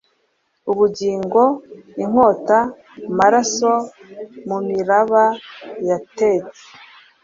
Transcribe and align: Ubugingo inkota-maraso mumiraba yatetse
Ubugingo 0.71 1.41
inkota-maraso 2.03 3.73
mumiraba 4.47 5.23
yatetse 5.89 6.63